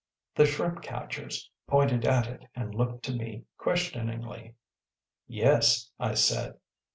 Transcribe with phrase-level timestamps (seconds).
[0.33, 4.55] The shrimp catchers pointed at it and looked to me questioningly.
[5.29, 6.55] ‚ÄúYes,‚ÄĚ I said.